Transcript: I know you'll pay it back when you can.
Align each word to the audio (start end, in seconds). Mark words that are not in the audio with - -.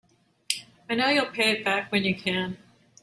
I 0.89 0.95
know 0.95 1.09
you'll 1.09 1.29
pay 1.29 1.51
it 1.51 1.63
back 1.63 1.91
when 1.91 2.03
you 2.03 2.15
can. 2.15 2.57